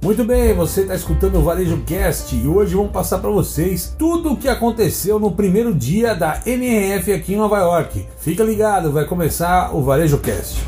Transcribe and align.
Muito 0.00 0.24
bem, 0.24 0.54
você 0.54 0.82
está 0.82 0.94
escutando 0.94 1.38
o 1.38 1.42
Varejo 1.42 1.82
Cast 1.84 2.32
e 2.36 2.46
hoje 2.46 2.76
vamos 2.76 2.92
passar 2.92 3.18
para 3.18 3.30
vocês 3.30 3.96
tudo 3.98 4.32
o 4.32 4.36
que 4.36 4.48
aconteceu 4.48 5.18
no 5.18 5.32
primeiro 5.32 5.74
dia 5.74 6.14
da 6.14 6.40
NRF 6.46 7.12
aqui 7.12 7.34
em 7.34 7.36
Nova 7.36 7.58
York. 7.58 8.06
Fica 8.16 8.44
ligado, 8.44 8.92
vai 8.92 9.06
começar 9.06 9.74
o 9.74 9.82
Varejo 9.82 10.18
Cast. 10.18 10.60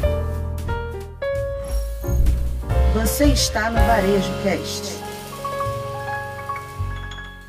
Você 2.92 3.26
está 3.26 3.70
no 3.70 3.76
Varejo 3.76 4.32
Cast. 4.42 4.99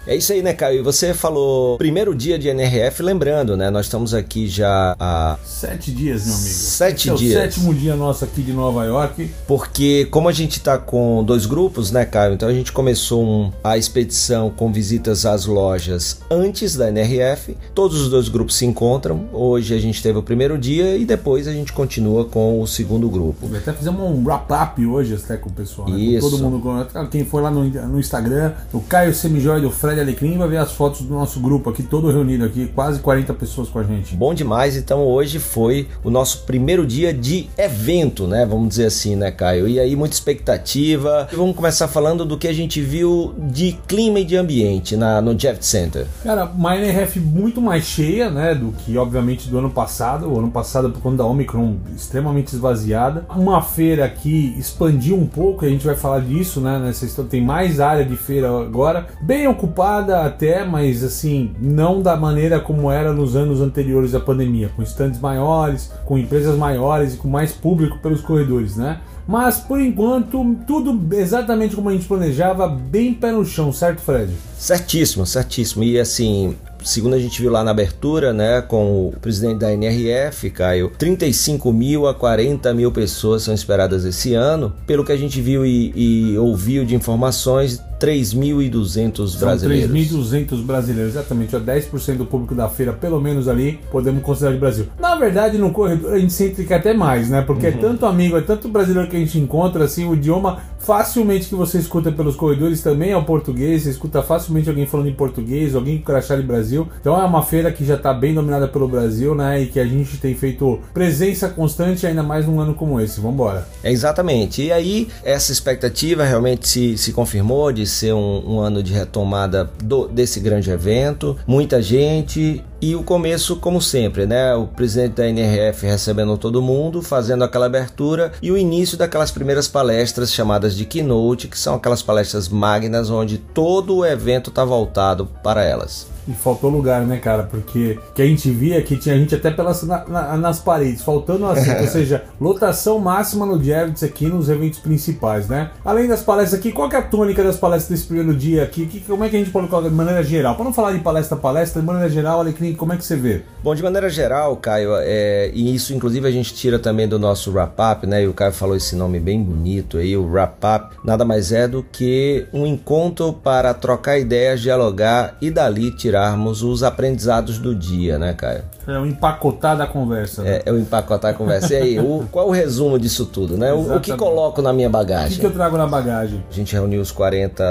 É 0.08 0.16
isso 0.16 0.34
aí, 0.34 0.42
né, 0.42 0.52
Caio? 0.54 0.84
Você 0.84 1.14
falou 1.14 1.78
primeiro 1.78 2.16
dia 2.16 2.38
de 2.40 2.48
NRF, 2.48 3.04
lembrando, 3.04 3.56
né? 3.56 3.70
Nós 3.70 3.86
estamos 3.86 4.16
aqui 4.16 4.48
já 4.48 4.96
há. 5.00 5.38
Sete 5.46 5.92
dias, 5.92 6.26
meu 6.26 6.34
amigo. 6.34 6.50
Sete 6.50 7.10
Esse 7.10 7.18
dias. 7.20 7.36
É 7.36 7.38
o 7.38 7.42
sétimo 7.44 7.74
dia 7.74 7.96
nosso 7.96 8.26
aqui 8.26 8.42
de 8.42 8.52
Nova 8.52 8.84
York. 8.86 9.30
Porque, 9.48 10.08
como 10.10 10.28
a 10.28 10.32
gente 10.32 10.60
tá 10.60 10.80
com 10.80 11.24
dois 11.24 11.46
grupos, 11.46 11.92
né, 11.92 12.04
Caio? 12.04 12.34
Então 12.34 12.50
a 12.50 12.54
gente 12.54 12.72
começou 12.72 13.24
um- 13.24 13.52
a 13.64 13.78
expedição 13.78 14.50
com 14.50 14.72
visitas 14.72 15.24
às 15.24 15.46
lojas 15.46 16.20
antes 16.32 16.76
da 16.76 16.88
NRF. 16.90 17.56
Todos 17.76 18.02
os 18.02 18.10
dois 18.10 18.28
grupos 18.28 18.56
se 18.56 18.66
encontram. 18.66 19.30
Hoje 19.32 19.76
a 19.76 19.80
gente 19.80 20.02
teve 20.02 20.18
o 20.18 20.24
primeiro 20.24 20.58
dia 20.58 20.98
e 20.98 21.06
depois 21.06 21.48
a 21.48 21.52
gente 21.54 21.72
continua 21.74 22.26
com 22.26 22.60
o 22.60 22.66
segundo 22.66 23.08
grupo. 23.08 23.48
Até 23.56 23.72
fizemos 23.72 24.02
um 24.02 24.24
wrap-up 24.26 24.84
hoje 24.84 25.14
até 25.14 25.38
com 25.38 25.50
o 25.50 25.54
pessoal, 25.54 25.88
né? 25.88 26.00
Isso. 26.00 26.28
Com 26.28 26.38
todo 26.38 26.42
mundo. 26.44 26.88
Quem 27.12 27.24
foi 27.24 27.44
lá 27.44 27.52
no, 27.52 27.64
no 27.64 28.00
Instagram, 28.00 28.54
o 28.74 28.80
Caio 28.82 29.14
Semijóia 29.14 29.62
e 29.62 29.66
o 29.68 29.72
Fred 29.92 30.00
Alecrim 30.00 30.38
vai 30.38 30.48
ver 30.48 30.58
as 30.58 30.72
fotos 30.72 31.02
do 31.02 31.14
nosso 31.14 31.42
grupo 31.42 31.70
aqui, 31.70 31.84
todo 31.84 32.10
reunido 32.10 32.46
aqui, 32.46 32.72
quase 32.74 33.02
40 33.02 33.34
pessoas 33.34 33.68
com 33.68 33.80
a 33.80 33.84
gente. 33.84 34.16
Bom 34.16 34.34
demais, 34.34 34.78
então 34.78 35.06
hoje 35.06 35.38
foi 35.38 35.86
o 36.02 36.10
nosso 36.10 36.46
primeiro 36.46 36.88
dia 36.88 37.14
de 37.14 37.50
evento, 37.58 38.26
né? 38.26 38.46
Vamos 38.46 38.70
dizer 38.70 38.86
assim, 38.86 39.18
né, 39.18 39.32
Caio? 39.32 39.68
E 39.68 39.82
aí, 39.82 39.94
muita 39.94 40.16
expectativa. 40.16 41.28
E 41.32 41.36
vamos 41.36 41.58
começar 41.58 41.90
falando 41.90 42.24
do 42.24 42.38
que 42.38 42.48
a 42.48 42.54
gente 42.54 42.80
viu 42.82 43.36
de 43.38 43.74
clima 43.86 44.22
e 44.22 44.24
de 44.24 44.38
ambiente 44.38 44.96
na, 44.96 45.22
no 45.22 45.36
Jeff 45.36 45.66
Center. 45.66 46.06
Cara, 46.24 46.50
NRF 46.58 47.20
muito 47.20 47.62
mais 47.62 47.84
cheia, 47.84 48.30
né, 48.30 48.56
do 48.56 48.72
que 48.72 48.98
obviamente 48.98 49.50
do 49.50 49.58
ano 49.58 49.72
passado. 49.72 50.32
O 50.32 50.40
ano 50.40 50.52
passado, 50.52 50.90
por 50.90 51.02
conta 51.02 51.18
da 51.18 51.26
Omicron, 51.26 51.76
extremamente 51.94 52.54
esvaziada. 52.56 53.26
Uma 53.36 53.62
feira 53.62 54.08
que 54.08 54.56
expandiu 54.58 55.18
um 55.18 55.28
pouco, 55.28 55.66
a 55.66 55.70
gente 55.70 55.86
vai 55.86 55.96
falar 55.96 56.22
disso, 56.22 56.62
né, 56.62 56.80
nessa 56.80 57.06
história. 57.06 57.30
Tem 57.30 57.44
mais 57.44 57.82
área 57.82 58.06
de 58.06 58.16
feira 58.16 58.48
agora, 58.62 59.08
bem 59.22 59.48
ocupada 59.50 59.81
até, 59.82 60.64
mas 60.64 61.04
assim, 61.04 61.52
não 61.60 62.02
da 62.02 62.16
maneira 62.16 62.60
como 62.60 62.92
era 62.92 63.14
nos 63.14 63.36
anos 63.36 63.62
anteriores 63.62 64.16
à 64.16 64.20
pandemia, 64.20 64.70
com 64.76 64.82
estandes 64.82 65.20
maiores, 65.20 65.92
com 66.06 66.18
empresas 66.18 66.58
maiores 66.58 67.14
e 67.14 67.18
com 67.18 67.28
mais 67.28 67.52
público 67.52 68.00
pelos 68.00 68.22
corredores, 68.22 68.76
né? 68.76 69.00
Mas 69.28 69.60
por 69.60 69.80
enquanto, 69.80 70.58
tudo 70.68 71.16
exatamente 71.16 71.76
como 71.76 71.90
a 71.90 71.94
gente 71.94 72.06
planejava, 72.06 72.68
bem 72.68 73.14
pé 73.14 73.32
no 73.32 73.46
chão, 73.46 73.72
certo, 73.72 74.02
Fred? 74.02 74.32
Certíssimo, 74.58 75.26
certíssimo. 75.26 75.84
E 75.84 76.00
assim, 76.00 76.56
segundo 76.84 77.16
a 77.16 77.20
gente 77.20 77.42
viu 77.42 77.52
lá 77.52 77.64
na 77.64 77.72
abertura, 77.72 78.34
né, 78.34 78.62
com 78.62 79.08
o 79.08 79.14
presidente 79.22 79.60
da 79.60 79.72
NRF, 79.72 80.50
Caio, 80.50 80.92
35 80.98 81.72
mil 81.72 82.08
a 82.08 82.14
40 82.14 82.74
mil 82.74 82.92
pessoas 82.92 83.44
são 83.44 83.54
esperadas 83.54 84.06
esse 84.06 84.34
ano. 84.34 84.74
Pelo 84.86 85.06
que 85.06 85.12
a 85.12 85.18
gente 85.18 85.40
viu 85.40 85.66
e, 85.66 85.94
e 85.96 86.38
ouviu 86.38 86.84
de 86.84 86.96
informações, 86.96 87.82
3.200 88.02 89.28
São 89.28 89.40
brasileiros. 89.40 89.92
3.200 89.92 90.64
brasileiros, 90.64 91.12
exatamente. 91.14 91.56
ó, 91.56 91.60
10% 91.60 92.18
do 92.18 92.26
público 92.26 92.56
da 92.56 92.68
feira, 92.68 92.92
pelo 92.92 93.22
menos 93.22 93.48
ali, 93.48 93.80
podemos 93.92 94.24
considerar 94.24 94.54
de 94.54 94.60
Brasil. 94.60 94.88
Na 95.00 95.16
verdade, 95.16 95.58
no 95.58 95.72
corredor 95.72 96.14
a 96.14 96.20
gente 96.20 96.34
sempre 96.34 96.66
quer 96.66 96.76
até 96.76 96.94
mais, 96.94 97.30
né? 97.30 97.42
Porque 97.42 97.68
é 97.68 97.72
tanto 97.72 98.06
amigo, 98.06 98.36
é 98.36 98.42
tanto 98.42 98.68
brasileiro 98.68 99.08
que 99.08 99.16
a 99.16 99.20
gente 99.20 99.38
encontra, 99.38 99.86
assim, 99.86 100.08
o 100.08 100.16
idioma 100.16 100.60
facilmente 100.80 101.48
que 101.48 101.56
você 101.56 101.78
escuta 101.78 102.12
pelos 102.12 102.36
corredores 102.36 102.82
também 102.82 103.12
é 103.12 103.18
o 103.18 103.24
português. 103.24 103.84
Você 103.84 103.92
escuta 103.92 104.24
facilmente 104.24 104.68
alguém 104.68 104.86
falando 104.86 105.08
em 105.08 105.14
português, 105.14 105.76
alguém 105.76 105.98
com 106.00 106.06
crachá 106.06 106.36
de 106.36 106.44
Brasil. 106.44 106.88
Então 107.00 107.20
é 107.20 107.24
uma 107.24 107.44
feira 107.44 107.72
que 107.72 107.86
já 107.86 107.96
está 107.96 108.14
bem 108.14 108.34
dominada 108.34 108.68
pelo 108.68 108.88
Brasil, 108.88 109.36
né? 109.36 109.62
E 109.62 109.68
que 109.68 109.80
a 109.80 109.86
gente 109.86 110.18
tem 110.18 110.34
feito 110.34 110.80
presença 110.94 111.50
constante, 111.50 112.08
ainda 112.08 112.24
mais 112.24 112.48
num 112.48 112.60
ano 112.60 112.74
como 112.74 113.00
esse. 113.00 113.22
Vambora. 113.22 113.68
É, 113.84 113.92
exatamente. 113.92 114.64
E 114.64 114.72
aí, 114.72 115.08
essa 115.24 115.52
expectativa 115.52 116.24
realmente 116.24 116.68
se, 116.68 116.98
se 116.98 117.14
confirmou 117.14 117.72
de 117.72 117.86
ser 117.92 118.14
um, 118.14 118.56
um 118.56 118.60
ano 118.60 118.82
de 118.82 118.94
retomada 118.94 119.70
do- 119.84 120.08
desse 120.08 120.40
grande 120.40 120.70
evento. 120.72 121.38
Muita 121.46 121.82
gente. 121.82 122.64
E 122.82 122.96
o 122.96 123.04
começo, 123.04 123.58
como 123.58 123.80
sempre, 123.80 124.26
né? 124.26 124.56
O 124.56 124.66
presidente 124.66 125.14
da 125.14 125.28
NRF 125.30 125.86
recebendo 125.86 126.36
todo 126.36 126.64
mundo, 126.64 127.02
fazendo 127.04 127.44
aquela 127.44 127.68
abertura 127.68 128.32
e 128.42 128.52
o 128.52 128.58
início 128.58 128.98
daquelas 128.98 129.30
primeiras 129.30 129.68
palestras 129.68 130.34
chamadas 130.34 130.76
de 130.76 130.86
keynote, 130.86 131.48
que 131.48 131.60
são 131.60 131.76
aquelas 131.76 132.02
palestras 132.02 132.50
magnas 132.50 133.10
onde 133.12 133.38
todo 133.38 133.98
o 133.98 134.06
evento 134.06 134.50
está 134.50 134.66
voltado 134.66 135.28
para 135.44 135.64
elas. 135.64 136.08
E 136.28 136.32
faltou 136.34 136.70
lugar, 136.70 137.02
né, 137.06 137.18
cara? 137.18 137.44
Porque 137.44 137.98
o 138.10 138.14
que 138.14 138.22
a 138.22 138.26
gente 138.26 138.50
via 138.52 138.82
que 138.82 138.96
tinha 138.98 139.18
gente 139.18 139.34
até 139.34 139.50
pelas, 139.52 139.84
na- 139.84 140.06
na- 140.08 140.38
nas 140.38 140.60
paredes, 140.60 141.02
faltando 141.02 141.46
assim, 141.48 141.72
ou 141.82 141.88
seja, 141.88 142.24
lotação 142.40 143.00
máxima 143.00 143.46
no 143.46 143.62
Javits 143.64 144.04
aqui 144.04 144.28
nos 144.28 144.48
eventos 144.50 144.80
principais, 144.80 145.48
né? 145.48 145.72
Além 145.84 146.08
das 146.08 146.22
palestras 146.22 146.60
aqui, 146.60 146.72
qual 146.72 146.90
é 146.92 146.96
a 146.96 147.02
tônica 147.02 147.44
das 147.44 147.58
palestras 147.58 147.90
desse 147.98 148.08
primeiro 148.08 148.34
dia 148.38 148.64
aqui? 148.64 148.86
Que, 148.86 149.00
como 149.02 149.24
é 149.24 149.30
que 149.30 149.36
a 149.36 149.40
gente 149.40 149.52
pode 149.52 149.68
colocar 149.68 149.90
de 149.90 149.96
maneira 149.96 150.24
geral? 150.24 150.56
Para 150.56 150.66
não 150.66 150.74
falar 150.74 150.92
de 150.94 151.00
palestra 151.00 151.38
a 151.38 151.40
palestra, 151.40 151.82
de 151.82 151.88
maneira 151.88 152.10
geral, 152.10 152.40
Alecrim, 152.40 152.74
como 152.74 152.94
é 152.94 152.98
que 152.98 153.06
você 153.06 153.16
vê? 153.16 153.42
Bom, 153.64 153.74
de 153.74 153.82
maneira 153.84 154.10
geral, 154.10 154.56
Caio, 154.58 154.92
é, 155.00 155.50
e 155.54 155.74
isso 155.74 155.94
inclusive 155.94 156.28
a 156.28 156.32
gente 156.32 156.54
tira 156.54 156.78
também 156.80 157.08
do 157.08 157.18
nosso 157.18 157.52
wrap-up, 157.52 158.06
né? 158.06 158.24
E 158.24 158.28
o 158.28 158.34
Caio 158.34 158.52
falou 158.54 158.76
esse 158.76 158.96
nome 158.96 159.20
bem 159.20 159.42
bonito 159.42 159.98
aí, 159.98 160.16
o 160.16 160.26
wrap-up, 160.30 160.96
nada 161.04 161.26
mais 161.26 161.52
é 161.52 161.68
do 161.68 161.84
que 161.84 162.46
um 162.54 162.66
encontro 162.66 163.34
para 163.34 163.74
trocar 163.74 164.18
ideias, 164.20 164.62
dialogar 164.62 165.36
e 165.42 165.50
dali 165.50 165.92
tirarmos 166.12 166.62
os 166.62 166.84
aprendizados 166.84 167.58
do 167.58 167.74
dia, 167.74 168.20
né, 168.20 168.34
Caio? 168.34 168.64
É 168.86 169.00
um 169.00 169.06
empacotar 169.06 169.78
da 169.78 169.88
conversa. 169.88 170.44
né? 170.44 170.58
É, 170.58 170.64
é 170.66 170.72
o 170.72 170.78
empacotar 170.78 171.32
a 171.32 171.34
conversa. 171.34 171.74
E 171.74 171.78
aí, 171.78 172.00
o, 172.00 172.26
qual 172.30 172.50
o 172.50 172.52
resumo 172.52 173.00
disso 173.00 173.26
tudo, 173.26 173.58
né? 173.58 173.72
O, 173.72 173.96
o 173.96 174.00
que 174.02 174.16
coloco 174.18 174.62
na 174.62 174.74
minha 174.74 174.90
O 174.90 174.92
que, 174.92 174.98
bagagem? 174.98 175.40
que 175.40 175.46
eu 175.46 175.52
trago 175.52 175.78
na 175.78 175.88
bagagem? 175.88 176.44
A 176.50 176.54
gente 176.54 176.74
reuniu 176.74 177.02
os 177.02 177.12
40, 177.12 177.64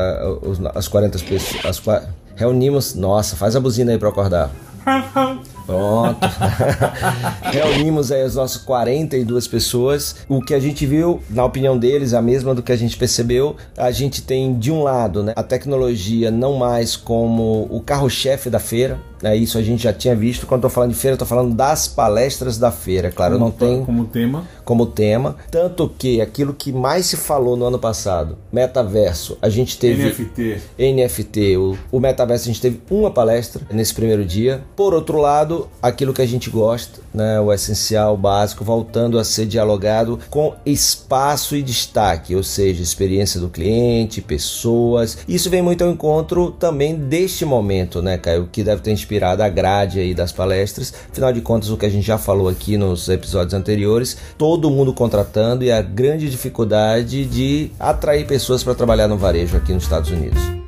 os- 0.43 0.61
as 0.75 0.89
40 0.89 1.19
pessoas, 1.19 1.65
as, 1.67 1.83
reunimos, 2.35 2.95
nossa, 2.95 3.37
faz 3.37 3.55
a 3.55 3.61
buzina 3.61 3.93
aí 3.93 3.99
para 3.99 4.09
acordar. 4.09 4.51
Pronto. 5.71 6.19
Reunimos 7.53 8.11
aí 8.11 8.23
as 8.23 8.35
nossas 8.35 8.61
42 8.63 9.47
pessoas. 9.47 10.17
O 10.29 10.43
que 10.43 10.53
a 10.53 10.59
gente 10.59 10.85
viu, 10.85 11.23
na 11.31 11.45
opinião 11.45 11.79
deles, 11.79 12.13
a 12.13 12.21
mesma 12.21 12.53
do 12.53 12.63
que 12.63 12.73
a 12.73 12.77
gente 12.77 12.97
percebeu. 12.97 13.55
A 13.77 13.93
gente 13.93 14.21
tem, 14.21 14.59
de 14.59 14.73
um 14.73 14.83
lado, 14.83 15.23
né, 15.23 15.33
a 15.37 15.45
tecnologia 15.45 16.29
não 16.29 16.55
mais 16.55 16.97
como 16.97 17.69
o 17.71 17.81
carro-chefe 17.81 18.51
da 18.51 18.59
feira. 18.59 18.99
Né, 19.23 19.37
isso 19.37 19.59
a 19.59 19.63
gente 19.63 19.83
já 19.83 19.93
tinha 19.93 20.15
visto. 20.17 20.47
Quando 20.47 20.63
tô 20.63 20.71
falando 20.71 20.93
de 20.93 20.97
feira, 20.97 21.17
tô 21.17 21.27
falando 21.27 21.55
das 21.55 21.87
palestras 21.87 22.57
da 22.59 22.71
feira. 22.71 23.11
Claro, 23.11 23.39
não 23.39 23.51
tem 23.51 23.85
Como 23.85 24.07
tema. 24.07 24.49
como 24.65 24.87
tema. 24.87 25.37
Tanto 25.51 25.89
que 25.99 26.21
aquilo 26.21 26.55
que 26.55 26.73
mais 26.73 27.07
se 27.07 27.17
falou 27.17 27.57
no 27.57 27.67
ano 27.67 27.79
passado, 27.79 28.39
metaverso, 28.53 29.37
a 29.43 29.49
gente 29.49 29.79
teve. 29.79 30.05
NFT. 30.05 30.61
NFT, 30.79 31.57
o, 31.57 31.77
o 31.93 32.01
metaverso, 32.01 32.45
a 32.45 32.53
gente 32.53 32.61
teve 32.61 32.81
uma 32.91 33.11
palestra 33.11 33.63
nesse 33.71 33.93
primeiro 33.95 34.25
dia. 34.25 34.63
Por 34.75 34.95
outro 34.95 35.19
lado, 35.19 35.69
aquilo 35.83 36.15
que 36.15 36.23
a 36.23 36.27
gente 36.27 36.49
gosta, 36.49 37.01
né, 37.13 37.39
o 37.41 37.53
essencial, 37.53 38.15
o 38.15 38.17
básico, 38.17 38.65
voltando 38.65 39.19
a 39.19 39.25
ser 39.25 39.47
dialogado 39.47 40.19
com 40.31 40.55
espaço 40.65 41.55
e 41.57 41.63
destaque, 41.63 42.35
ou 42.35 42.43
seja, 42.43 42.83
experiência 42.83 43.39
do 43.41 43.49
cliente, 43.49 44.21
pessoas. 44.21 45.19
Isso 45.29 45.51
vem 45.51 45.61
muito 45.63 45.85
ao 45.85 45.91
encontro 45.91 46.53
também 46.53 46.95
deste 46.95 47.45
momento, 47.45 48.01
né, 48.01 48.17
Caio, 48.17 48.49
que 48.51 48.63
deve 48.63 48.81
ter 48.81 48.93
inspirado 48.93 49.10
a 49.45 49.49
grade 49.49 49.99
aí 49.99 50.15
das 50.15 50.33
palestras. 50.33 50.93
Afinal 51.11 51.33
de 51.33 51.41
contas, 51.41 51.71
o 51.71 51.77
que 51.77 51.87
a 51.87 51.91
gente 51.91 52.07
já 52.07 52.19
falou 52.19 52.49
aqui 52.49 52.77
nos 52.77 53.09
episódios 53.09 53.55
anteriores, 53.55 54.17
todo 54.39 54.71
mundo 54.71 54.93
contratando 54.93 55.65
e 55.65 55.73
a 55.73 55.83
grande 55.83 56.31
dificuldade 56.31 57.25
de 57.25 57.71
atrair 57.79 58.27
pessoas 58.27 58.63
para 58.63 58.75
trabalhar 58.75 59.09
no 59.09 59.17
varejo 59.17 59.57
aqui 59.57 59.73
nos 59.73 59.83
Estados 59.83 60.11
Unidos. 60.11 60.60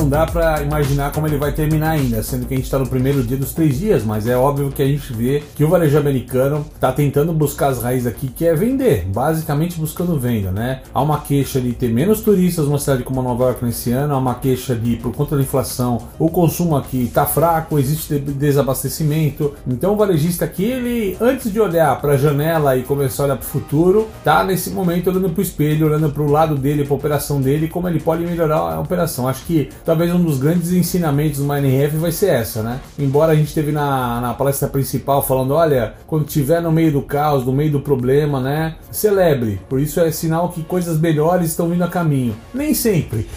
Não 0.00 0.08
dá 0.08 0.24
pra 0.26 0.62
imaginar 0.62 1.12
como 1.12 1.26
ele 1.26 1.36
vai 1.36 1.52
terminar 1.52 1.90
ainda, 1.90 2.22
sendo 2.22 2.46
que 2.46 2.54
a 2.54 2.56
gente 2.56 2.70
tá 2.70 2.78
no 2.78 2.86
primeiro 2.86 3.22
dia 3.22 3.36
dos 3.36 3.52
três 3.52 3.78
dias, 3.78 4.02
mas 4.02 4.26
é 4.26 4.34
óbvio 4.36 4.70
que 4.70 4.82
a 4.82 4.86
gente 4.86 5.12
vê 5.12 5.42
que 5.54 5.62
o 5.62 5.68
varejo 5.68 5.98
americano 5.98 6.64
tá 6.80 6.90
tentando 6.90 7.32
buscar 7.32 7.68
as 7.68 7.82
raízes 7.82 8.06
aqui, 8.06 8.28
que 8.28 8.46
é 8.46 8.54
vender, 8.54 9.04
basicamente 9.06 9.78
buscando 9.78 10.18
venda, 10.18 10.50
né? 10.50 10.80
Há 10.94 11.02
uma 11.02 11.20
queixa 11.20 11.60
de 11.60 11.72
ter 11.72 11.92
menos 11.92 12.20
turistas 12.22 12.64
numa 12.64 12.78
cidade 12.78 13.02
como 13.02 13.22
Nova 13.22 13.44
York 13.44 13.64
nesse 13.64 13.92
ano, 13.92 14.14
há 14.14 14.18
uma 14.18 14.34
queixa 14.36 14.74
de, 14.74 14.96
por 14.96 15.12
conta 15.12 15.36
da 15.36 15.42
inflação, 15.42 16.00
o 16.18 16.28
consumo 16.30 16.76
aqui 16.76 17.10
tá 17.12 17.26
fraco, 17.26 17.78
existe 17.78 18.18
de- 18.18 18.32
desabastecimento, 18.32 19.52
então 19.68 19.92
o 19.92 19.96
varejista 19.96 20.44
aqui, 20.46 20.64
ele, 20.64 21.16
antes 21.20 21.52
de 21.52 21.60
olhar 21.60 22.00
pra 22.00 22.16
janela 22.16 22.76
e 22.76 22.82
começar 22.82 23.24
a 23.24 23.26
olhar 23.26 23.36
pro 23.36 23.46
futuro, 23.46 24.08
tá 24.24 24.42
nesse 24.44 24.70
momento 24.70 25.10
olhando 25.10 25.28
pro 25.30 25.42
espelho, 25.42 25.86
olhando 25.86 26.10
pro 26.10 26.30
lado 26.30 26.56
dele, 26.56 26.84
pra 26.84 26.94
operação 26.94 27.40
dele, 27.40 27.68
como 27.68 27.88
ele 27.88 28.00
pode 28.00 28.24
melhorar 28.24 28.56
a 28.56 28.80
operação. 28.80 29.28
Acho 29.28 29.44
que 29.44 29.68
talvez 29.90 30.14
um 30.14 30.22
dos 30.22 30.38
grandes 30.38 30.70
ensinamentos 30.70 31.40
do 31.40 31.52
MineRF 31.52 31.96
vai 31.96 32.12
ser 32.12 32.28
essa, 32.28 32.62
né? 32.62 32.78
Embora 32.96 33.32
a 33.32 33.34
gente 33.34 33.52
teve 33.52 33.72
na, 33.72 34.20
na 34.20 34.34
palestra 34.34 34.68
principal 34.68 35.20
falando, 35.20 35.52
olha, 35.52 35.94
quando 36.06 36.28
estiver 36.28 36.62
no 36.62 36.70
meio 36.70 36.92
do 36.92 37.02
caos, 37.02 37.44
no 37.44 37.52
meio 37.52 37.72
do 37.72 37.80
problema, 37.80 38.40
né? 38.40 38.76
Celebre. 38.92 39.60
Por 39.68 39.80
isso 39.80 39.98
é 39.98 40.12
sinal 40.12 40.50
que 40.50 40.62
coisas 40.62 41.00
melhores 41.00 41.50
estão 41.50 41.68
vindo 41.68 41.82
a 41.82 41.88
caminho. 41.88 42.36
Nem 42.54 42.72
sempre. 42.72 43.28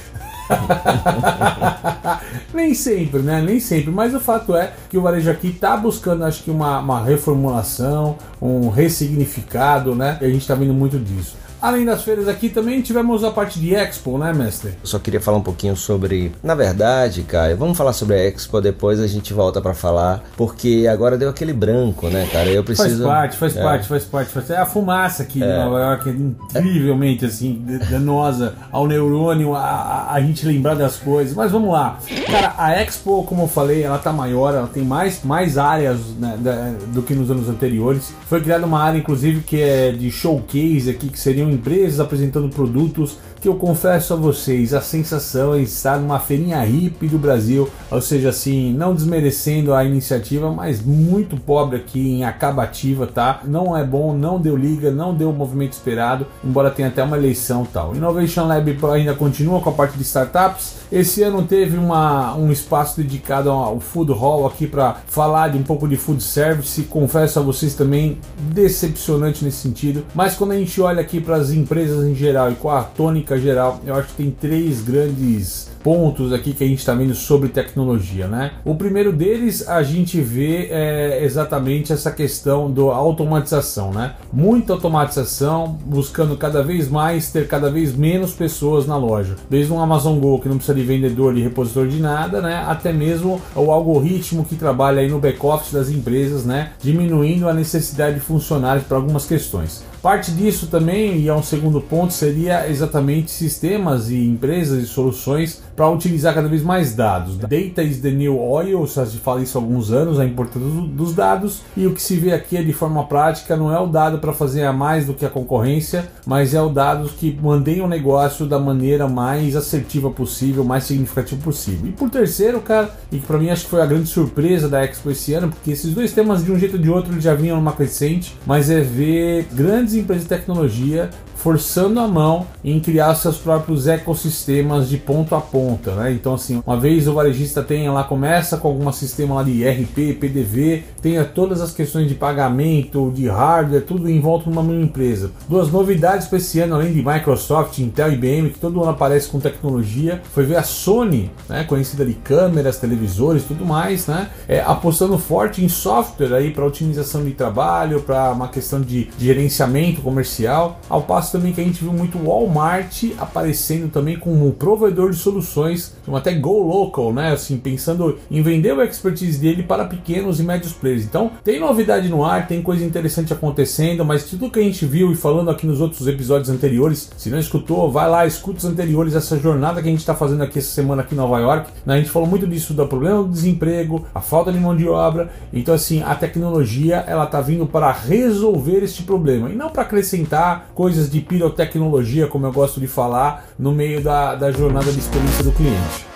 Nem 2.54 2.76
sempre, 2.76 3.24
né? 3.24 3.42
Nem 3.42 3.60
sempre. 3.60 3.90
Mas 3.90 4.14
o 4.14 4.20
fato 4.20 4.56
é 4.56 4.74
que 4.92 4.98
o 4.98 5.02
varejo 5.02 5.32
aqui 5.32 5.48
está 5.48 5.76
buscando, 5.76 6.24
acho 6.24 6.44
que, 6.44 6.52
uma, 6.52 6.78
uma 6.78 7.04
reformulação, 7.04 8.16
um 8.40 8.70
ressignificado, 8.70 9.96
né? 9.96 10.20
E 10.22 10.26
a 10.26 10.30
gente 10.30 10.42
está 10.42 10.54
vendo 10.54 10.74
muito 10.74 11.00
disso. 11.00 11.36
Além 11.64 11.86
das 11.86 12.04
feiras 12.04 12.28
aqui, 12.28 12.50
também 12.50 12.82
tivemos 12.82 13.24
a 13.24 13.32
parte 13.32 13.58
de 13.58 13.74
Expo, 13.74 14.18
né, 14.18 14.34
mestre? 14.34 14.72
Eu 14.72 14.86
só 14.86 15.00
queria 15.00 15.22
falar 15.22 15.38
um 15.38 15.42
pouquinho 15.42 15.78
sobre. 15.78 16.34
Na 16.44 16.56
verdade, 16.56 17.22
Caio, 17.22 17.56
vamos 17.56 17.78
falar 17.78 17.94
sobre 17.94 18.18
a 18.18 18.28
Expo, 18.28 18.60
depois 18.60 19.00
a 19.00 19.08
gente 19.08 19.34
volta 19.34 19.62
para 19.62 19.74
falar, 19.74 20.26
porque 20.36 20.86
agora 20.92 21.18
deu 21.18 21.30
aquele 21.30 21.54
branco, 21.54 22.10
né, 22.10 22.28
cara? 22.30 22.50
Eu 22.50 22.66
preciso. 22.66 23.06
Faz 23.06 23.16
parte, 23.16 23.38
faz 23.38 23.56
é. 23.56 23.64
parte, 23.64 23.88
faz 23.88 24.04
parte. 24.04 24.32
Faz... 24.32 24.50
É 24.50 24.58
a 24.58 24.66
fumaça 24.66 25.24
aqui 25.24 25.42
é. 25.42 25.48
de 25.48 25.54
Nova 25.54 25.80
York, 25.80 26.36
é 26.54 26.60
incrivelmente, 26.60 27.26
assim, 27.26 27.64
danosa 27.90 28.56
ao 28.70 28.86
neurônio, 28.86 29.56
a, 29.56 29.62
a, 29.62 30.14
a, 30.16 30.22
gente 30.22 30.46
lembrar 30.46 30.76
das 30.76 30.98
coisas. 30.98 31.34
Mas 31.34 31.50
vamos 31.50 31.72
lá. 31.72 31.98
Cara, 32.30 32.56
a 32.58 32.74
Expo, 32.82 33.24
como 33.24 33.44
eu 33.44 33.48
falei, 33.48 33.84
ela 33.84 34.00
tá 34.00 34.12
maior, 34.12 34.54
ela 34.54 34.68
tem 34.68 34.84
mais, 34.84 35.24
mais 35.24 35.58
áreas 35.58 35.98
né, 36.20 36.38
da, 36.42 36.74
do 36.88 37.02
que 37.02 37.16
nos 37.16 37.32
anos 37.32 37.48
anteriores. 37.48 38.14
Foi 38.28 38.42
criada 38.42 38.66
uma 38.66 38.84
área, 38.84 38.98
inclusive, 38.98 39.40
que 39.44 39.62
é 39.62 39.94
de 39.94 40.12
showcase 40.12 40.90
aqui, 40.90 41.08
que 41.08 41.18
seriam 41.18 41.53
empresas 41.54 42.00
apresentando 42.00 42.50
produtos 42.50 43.18
que 43.44 43.50
eu 43.50 43.56
confesso 43.56 44.14
a 44.14 44.16
vocês, 44.16 44.74
a 44.74 44.80
sensação 44.80 45.54
é 45.54 45.60
estar 45.60 46.00
numa 46.00 46.18
feirinha 46.18 46.64
hippie 46.64 47.10
do 47.10 47.18
Brasil, 47.18 47.70
ou 47.92 48.00
seja, 48.00 48.30
assim, 48.30 48.72
não 48.72 48.96
desmerecendo 48.96 49.74
a 49.74 49.84
iniciativa, 49.84 50.50
mas 50.50 50.82
muito 50.82 51.36
pobre 51.36 51.76
aqui 51.76 52.00
em 52.00 52.24
acabativa, 52.24 53.06
tá? 53.06 53.42
Não 53.44 53.76
é 53.76 53.84
bom, 53.84 54.16
não 54.16 54.40
deu 54.40 54.56
liga, 54.56 54.92
não 54.92 55.14
deu 55.14 55.30
o 55.30 55.34
movimento 55.34 55.74
esperado, 55.74 56.26
embora 56.42 56.72
tenha 56.72 56.88
até 56.88 57.04
uma 57.04 57.18
eleição 57.18 57.66
tal. 57.66 57.94
Innovation 57.94 58.48
Lab 58.48 58.78
ainda 58.94 59.14
continua 59.14 59.60
com 59.60 59.70
a 59.70 59.74
parte 59.74 59.98
de 59.98 60.04
startups. 60.04 60.76
Esse 60.90 61.22
ano 61.24 61.44
teve 61.44 61.78
uma, 61.78 62.36
um 62.36 62.50
espaço 62.50 63.02
dedicado 63.02 63.50
ao 63.50 63.80
Food 63.80 64.14
Hall 64.14 64.48
aqui 64.48 64.68
para 64.68 64.98
falar 65.08 65.50
de 65.50 65.58
um 65.58 65.64
pouco 65.64 65.88
de 65.88 65.98
food 65.98 66.24
service. 66.24 66.84
Confesso 66.84 67.40
a 67.40 67.42
vocês 67.42 67.74
também, 67.74 68.20
decepcionante 68.54 69.44
nesse 69.44 69.58
sentido. 69.58 70.06
Mas 70.16 70.36
quando 70.36 70.52
a 70.52 70.58
gente 70.58 70.80
olha 70.80 71.02
aqui 71.02 71.20
para 71.20 71.36
as 71.44 71.52
empresas 71.52 72.06
em 72.06 72.16
geral 72.16 72.52
e 72.52 72.56
com 72.56 72.70
a 72.70 72.82
tônica 72.82 73.38
geral, 73.38 73.80
eu 73.86 73.96
acho 73.96 74.10
que 74.10 74.16
tem 74.16 74.32
três 74.32 74.82
grandes 74.82 75.72
pontos 75.84 76.32
aqui 76.32 76.54
que 76.54 76.64
a 76.64 76.68
gente 76.68 76.80
está 76.80 76.96
vendo 76.96 77.14
sobre 77.14 77.50
tecnologia, 77.50 78.26
né? 78.26 78.54
O 78.64 78.76
primeiro 78.76 79.12
deles 79.12 79.68
a 79.68 79.84
gente 79.84 80.22
vê 80.22 80.70
é, 80.72 81.24
exatamente 81.24 81.92
essa 81.92 82.10
questão 82.10 82.72
da 82.72 82.82
automatização, 82.96 83.92
né? 83.92 84.14
Muita 84.32 84.74
automatização, 84.74 85.78
buscando 85.86 86.38
cada 86.38 86.64
vez 86.64 86.90
mais 86.90 87.30
ter 87.30 87.48
cada 87.48 87.70
vez 87.70 87.94
menos 87.94 88.32
pessoas 88.32 88.88
na 88.88 88.96
loja, 88.96 89.36
desde 89.50 89.74
um 89.74 89.82
Amazon 89.82 90.18
Go 90.20 90.40
que 90.40 90.48
não 90.48 90.56
precisa 90.56 90.78
de 90.78 90.84
vendedor, 90.84 91.34
de 91.34 91.42
repositor 91.42 91.88
de 91.88 92.00
nada, 92.00 92.42
né? 92.42 92.64
Até 92.66 92.94
mesmo 92.94 93.42
o 93.54 93.72
algoritmo 93.72 94.46
que 94.46 94.56
trabalha 94.56 95.02
aí 95.02 95.10
no 95.10 95.20
back 95.20 95.46
office 95.46 95.74
das 95.74 95.90
empresas, 95.90 96.46
né? 96.46 96.72
Diminuindo 96.82 97.50
a 97.50 97.54
necessidade 97.54 98.16
de 98.16 98.22
funcionários 98.22 98.86
para 98.86 98.96
algumas 98.96 99.26
questões. 99.26 99.84
Parte 100.04 100.32
disso 100.32 100.68
também, 100.68 101.22
e 101.22 101.30
é 101.30 101.34
um 101.34 101.42
segundo 101.42 101.80
ponto, 101.80 102.12
seria 102.12 102.70
exatamente 102.70 103.32
sistemas 103.32 104.10
e 104.10 104.28
empresas 104.28 104.84
e 104.84 104.86
soluções 104.86 105.64
para 105.78 105.90
utilizar 105.90 106.36
cada 106.36 106.50
vez 106.50 106.62
mais 106.62 106.94
dados. 106.94 107.38
Data 107.38 107.82
is 107.82 108.02
the 108.02 108.12
new 108.12 108.38
oil, 108.38 108.86
já 108.86 109.06
se 109.06 109.16
fala 109.16 109.42
isso 109.42 109.58
há 109.58 109.62
alguns 109.62 109.94
anos, 109.94 110.20
a 110.20 110.26
importância 110.26 110.70
dos 110.90 111.16
dados, 111.16 111.62
e 111.78 111.88
o 111.88 111.94
que 111.94 112.02
se 112.02 112.18
vê 112.18 112.34
aqui 112.34 112.58
é 112.58 112.62
de 112.62 112.74
forma 112.74 113.06
prática, 113.06 113.56
não 113.56 113.74
é 113.74 113.80
o 113.80 113.88
dado 113.88 114.18
para 114.18 114.34
fazer 114.34 114.66
a 114.66 114.74
mais 114.74 115.06
do 115.06 115.14
que 115.14 115.26
a 115.26 115.30
concorrência, 115.30 116.12
mas 116.26 116.54
é 116.54 116.62
o 116.62 116.68
dado 116.68 117.08
que 117.08 117.40
mantém 117.42 117.80
o 117.80 117.88
negócio 117.88 118.46
da 118.46 118.60
maneira 118.60 119.08
mais 119.08 119.56
assertiva 119.56 120.12
possível, 120.12 120.66
mais 120.66 120.84
significativa 120.84 121.42
possível. 121.42 121.88
E 121.88 121.94
por 121.94 122.10
terceiro, 122.10 122.60
cara, 122.60 122.94
e 123.10 123.20
que 123.20 123.26
para 123.26 123.38
mim 123.38 123.50
acho 123.50 123.64
que 123.64 123.70
foi 123.70 123.82
a 123.82 123.86
grande 123.86 124.10
surpresa 124.10 124.68
da 124.68 124.84
Expo 124.84 125.12
esse 125.12 125.34
ano, 125.34 125.48
porque 125.48 125.72
esses 125.72 125.94
dois 125.94 126.12
temas 126.12 126.44
de 126.44 126.52
um 126.52 126.60
jeito 126.60 126.76
ou 126.76 126.82
de 126.82 126.90
outro 126.90 127.22
já 127.22 127.34
vinham 127.34 127.56
numa 127.56 127.72
crescente, 127.72 128.36
mas 128.46 128.70
é 128.70 128.82
ver 128.82 129.48
grandes 129.54 129.93
grandes 129.94 129.96
empresas 129.96 130.24
de 130.24 130.30
tecnologia 130.30 131.10
forçando 131.44 132.00
a 132.00 132.08
mão 132.08 132.48
em 132.64 132.80
criar 132.80 133.14
seus 133.16 133.38
próprios 133.38 133.86
ecossistemas 133.86 134.88
de 134.88 134.98
ponta 134.98 135.36
a 135.36 135.42
ponta, 135.42 135.94
né? 135.94 136.14
Então 136.14 136.36
assim, 136.36 136.64
uma 136.66 136.80
vez 136.80 137.06
o 137.06 137.14
varejista 137.14 137.62
tenha 137.62 137.92
lá 137.92 138.06
começa 138.06 138.56
com 138.56 138.70
algum 138.70 138.90
sistema 138.94 139.36
lá 139.36 139.44
de 139.44 139.68
RP, 139.68 140.18
PDV, 140.18 140.86
tenha 141.02 141.26
todas 141.26 141.60
as 141.60 141.74
questões 141.74 142.08
de 142.08 142.16
pagamento, 142.16 143.12
de 143.14 143.28
hardware, 143.28 143.84
tudo 143.86 144.10
em 144.10 144.22
volta 144.22 144.46
de 144.46 144.52
uma 144.52 144.64
mesma 144.64 144.84
empresa. 144.84 145.32
Duas 145.50 145.70
novidades 145.70 146.28
para 146.28 146.38
esse 146.38 146.62
ano, 146.62 146.76
além 146.76 146.94
de 146.94 147.06
Microsoft, 147.06 147.78
Intel 147.80 148.12
e 148.12 148.14
IBM, 148.14 148.50
que 148.50 148.60
todo 148.60 148.82
ano 148.82 148.92
aparece 148.92 149.28
com 149.28 149.38
tecnologia, 149.38 150.22
foi 150.34 150.46
ver 150.46 150.56
a 150.56 150.64
Sony, 150.64 151.30
né, 151.50 151.66
conhecida 151.66 152.06
de 152.06 152.14
câmeras, 152.14 152.78
televisores, 152.78 153.44
tudo 153.44 153.66
mais, 153.66 154.08
né, 154.08 154.30
é, 154.48 154.62
apostando 154.62 155.18
forte 155.18 155.62
em 155.64 155.68
software 155.68 156.34
aí 156.34 156.52
para 156.52 156.66
otimização 156.66 157.22
de 157.26 157.32
trabalho, 157.32 158.02
para 158.02 158.32
uma 158.32 158.48
questão 158.48 158.80
de, 158.80 159.10
de 159.18 159.26
gerenciamento 159.26 160.02
comercial, 160.02 160.80
ao 160.90 161.02
passo 161.02 161.33
também 161.34 161.52
que 161.52 161.60
a 161.60 161.64
gente 161.64 161.84
viu 161.84 161.92
muito 161.92 162.18
Walmart 162.18 163.04
aparecendo 163.18 163.92
também 163.92 164.18
como 164.18 164.48
um 164.48 164.52
provedor 164.52 165.10
de 165.10 165.18
soluções, 165.18 165.96
até 166.14 166.34
Go 166.36 166.62
Local, 166.62 167.12
né? 167.12 167.32
Assim, 167.32 167.58
pensando 167.58 168.20
em 168.30 168.42
vender 168.42 168.72
o 168.72 168.82
expertise 168.84 169.40
dele 169.40 169.64
para 169.64 169.86
pequenos 169.86 170.40
e 170.40 170.44
médios 170.44 170.74
players. 170.74 171.04
Então, 171.04 171.32
tem 171.44 171.60
novidade 171.60 172.08
no 172.08 172.24
ar, 172.24 172.48
tem 172.48 172.62
coisa 172.62 172.86
interessante 172.86 173.34
acontecendo, 173.34 174.06
mas 174.06 174.26
tudo 174.26 174.50
que 174.50 174.60
a 174.60 174.64
gente 174.64 174.86
viu 174.86 175.12
e 175.12 175.16
falando 175.16 175.50
aqui 175.50 175.66
nos 175.66 175.82
outros 175.82 176.08
episódios 176.08 176.50
anteriores, 176.50 177.12
se 177.18 177.30
não 177.32 177.40
escutou, 177.40 177.92
vai 177.92 178.08
lá, 178.08 178.28
escuta 178.28 178.60
os 178.60 178.66
anteriores, 178.66 179.16
essa 179.16 179.40
jornada 179.40 179.82
que 179.82 179.88
a 179.88 179.92
gente 179.92 180.02
está 180.02 180.14
fazendo 180.14 180.44
aqui 180.44 180.60
essa 180.60 180.70
semana 180.70 181.02
aqui 181.02 181.16
em 181.16 181.18
Nova 181.18 181.40
York. 181.40 181.72
Né? 181.84 181.96
A 181.96 181.98
gente 181.98 182.12
falou 182.12 182.28
muito 182.28 182.46
disso 182.46 182.74
do 182.74 182.88
problema 182.88 183.24
do 183.24 183.30
desemprego, 183.30 184.06
a 184.14 184.22
falta 184.22 184.52
de 184.52 184.60
mão 184.60 184.76
de 184.76 184.88
obra. 184.88 185.32
Então, 185.52 185.74
assim, 185.74 186.04
a 186.04 186.14
tecnologia 186.14 187.04
ela 187.08 187.24
está 187.24 187.42
vindo 187.42 187.66
para 187.66 187.92
resolver 187.92 188.84
este 188.84 189.02
problema 189.02 189.50
e 189.50 189.56
não 189.56 189.70
para 189.70 189.82
acrescentar 189.82 190.70
coisas 190.76 191.10
de 191.10 191.23
pirotecnologia, 191.24 192.28
como 192.28 192.46
eu 192.46 192.52
gosto 192.52 192.80
de 192.80 192.88
falar, 192.88 193.48
no 193.58 193.72
meio 193.72 194.02
da, 194.02 194.36
da 194.36 194.52
jornada 194.52 194.92
de 194.92 195.00
experiência 195.00 195.44
do 195.44 195.52
cliente. 195.52 196.13